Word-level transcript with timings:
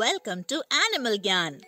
Welcome 0.00 0.42
to 0.42 0.56
animal 0.56 1.16
Gyan 1.18 1.58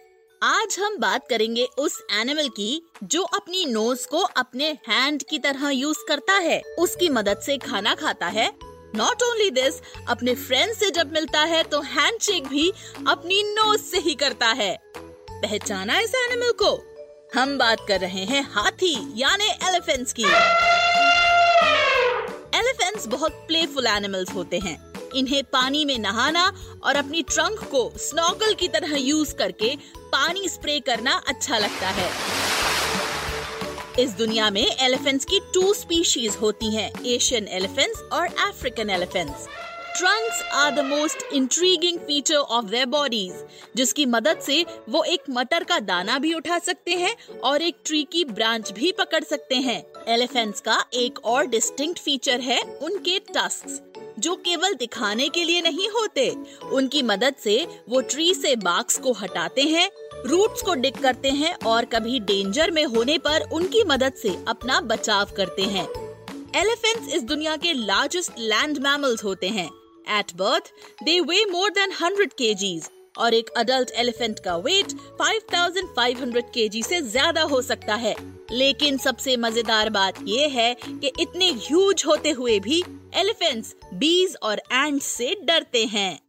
आज 0.42 0.76
हम 0.78 0.96
बात 0.98 1.28
करेंगे 1.30 1.64
उस 1.64 2.02
एनिमल 2.12 2.48
की 2.48 2.90
जो 3.04 3.22
अपनी 3.22 3.66
नोज़ 3.66 4.08
को 4.08 4.18
अपने 4.18 4.78
हैंड 4.88 5.22
की 5.22 5.38
तरह 5.38 5.70
यूज़ 5.70 5.98
करता 6.08 6.32
है। 6.32 6.62
उसकी 6.78 7.08
मदद 7.08 7.38
से 7.38 7.58
खाना 7.58 7.94
खाता 7.94 8.26
है। 8.26 8.50
नॉट 8.94 9.22
ओनली 9.22 9.50
दिस 9.50 9.74
अपने 10.08 10.34
फ्रेंड 10.34 10.74
से 10.74 10.90
जब 10.90 11.12
मिलता 11.12 11.40
है 11.40 11.62
तो 11.62 11.80
हैंडशेक 11.80 12.46
भी 12.46 12.72
अपनी 13.08 13.42
नोज़ 13.42 13.80
से 13.80 13.98
ही 13.98 14.14
करता 14.14 14.46
है। 14.46 14.82
पहचाना 14.90 16.00
इस 16.00 16.14
एनिमल 16.14 16.52
को? 16.62 16.74
हम 17.40 17.58
बात 17.58 17.78
कर 17.88 18.00
रहे 18.00 18.24
हैं 18.24 18.48
हाथी, 18.50 19.12
यानी 19.16 19.48
एलिफेंट्स 19.68 20.12
की। 20.12 20.24
एलिफेंट्स 22.58 23.06
बहुत 23.06 23.32
प्लेफुल 23.32 23.86
एनिमल्स 23.86 24.34
होते 24.34 24.58
हैं। 24.58 24.87
इन्हें 25.16 25.42
पानी 25.44 25.84
में 25.84 25.98
नहाना 25.98 26.52
और 26.84 26.96
अपनी 26.96 27.22
ट्रंक 27.22 27.60
को 27.70 27.92
स्नॉकल 27.98 28.54
की 28.54 28.68
तरह 28.68 28.96
यूज़ 28.96 29.34
करके 29.34 29.76
पानी 30.12 30.48
स्प्रे 30.48 30.80
करना 30.80 31.22
अच्छा 31.26 31.58
लगता 31.58 31.88
है। 31.88 32.10
इस 33.98 34.10
दुनिया 34.10 34.50
में 34.50 34.66
एलिफेंट्स 34.80 35.24
की 35.24 35.40
टू 35.54 35.72
स्पीशीज 35.74 36.36
होती 36.36 36.74
हैं, 36.74 36.90
एशियन 37.04 37.48
एलिफेंट्स 37.48 38.02
और 38.02 38.26
African 38.26 38.90
elephants 38.90 39.46
trunks 39.98 40.42
are 40.42 40.70
the 40.74 40.84
most 40.84 41.22
intriguing 41.32 41.98
feature 41.98 42.36
of 42.36 42.64
their 42.64 42.86
bodies 42.86 43.44
जिसकी 43.76 44.06
मदद 44.06 44.40
से 44.40 44.64
वो 44.88 45.02
एक 45.04 45.22
मटर 45.30 45.64
का 45.64 45.78
दाना 45.80 46.18
भी 46.18 46.32
उठा 46.34 46.58
सकते 46.58 46.94
हैं 46.94 47.14
और 47.44 47.62
एक 47.62 47.76
ट्री 47.84 48.02
की 48.04 48.24
ब्रांच 48.24 48.72
भी 48.72 48.92
पकड़ 48.92 49.22
सकते 49.24 49.54
हैं। 49.54 49.82
एलिफेंट्स 50.08 50.60
का 50.60 50.84
एक 50.94 51.18
और 51.24 51.46
डिस्टिंक्ट 51.46 52.00
फीचर 52.00 52.40
है 52.40 52.62
उनके 52.62 53.18
टस्क 53.18 54.07
जो 54.18 54.34
केवल 54.44 54.74
दिखाने 54.74 55.28
के 55.28 55.44
लिए 55.44 55.60
नहीं 55.60 55.88
होते। 55.90 56.28
उनकी 56.72 57.02
मदद 57.04 57.34
से 57.42 57.56
वो 57.88 58.00
ट्री 58.02 58.32
से 58.34 58.54
बाक्स 58.58 58.98
को 58.98 59.12
हटाते 59.12 59.62
हैं 59.64 59.88
रूट्स 60.26 60.62
को 60.62 60.74
डिक 60.76 60.96
करते 60.98 61.30
हैं 61.32 61.54
और 61.66 61.84
कभी 61.86 62.20
डेंजर 62.22 62.70
में 62.70 62.84
होने 62.86 63.18
पर 63.18 63.48
उनकी 63.52 63.82
मदद 63.84 64.12
से 64.12 64.36
अपना 64.48 64.80
बचाव 64.82 65.32
करते 65.36 65.62
हैं। 65.64 65.86
एलिफेंट्स 66.56 67.14
इस 67.14 67.22
दुनिया 67.24 67.56
के 67.56 67.72
लार्जेस्ट 67.74 68.38
लैंड 68.40 68.78
मैमल्स 68.78 69.24
होते 69.24 69.48
हैं। 69.48 69.68
At 70.18 70.32
birth 70.36 70.72
they 71.04 71.18
weigh 71.22 71.44
more 71.44 71.70
than 71.70 71.92
hundred 71.92 72.32
kgs 72.32 72.88
और 73.18 73.34
एक 73.34 73.50
अडल्ट 73.56 73.90
एलिफेंट 73.96 74.38
का 74.38 74.56
वेट 74.58 74.92
5500 75.20 76.42
केजी 76.54 76.82
से 76.82 77.00
ज़्यादा 77.02 77.42
हो 77.44 77.62
सकता 77.62 77.94
है। 77.96 78.14
लेकिन 78.50 78.96
सबसे 78.98 79.36
मज़ेदार 79.36 79.90
बात 79.90 80.14
यह 80.26 80.52
है 80.52 80.74
कि 80.74 81.12
इतने 81.20 81.50
ह्यूज 81.58 82.04
होते 82.06 82.30
हुए 82.30 82.58
भी 82.60 82.82
एलिफेंट्स 83.14 83.74
बीज 83.94 84.36
और 84.42 84.60
एंड 84.72 85.00
से 85.00 85.34
डरते 85.44 85.84
हैं। 85.84 86.27